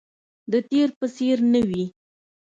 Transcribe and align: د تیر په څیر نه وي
د 0.51 0.53
تیر 0.69 0.89
په 0.99 1.05
څیر 1.15 1.37
نه 1.53 1.61
وي 1.69 1.85